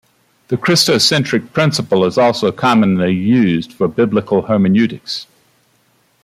The 0.47 0.57
christocentric 0.57 1.53
principle 1.53 2.05
is 2.05 2.17
also 2.17 2.51
commonly 2.51 3.13
used 3.13 3.71
for 3.71 3.87
biblical 3.87 4.41
hermeneutics. 4.47 5.27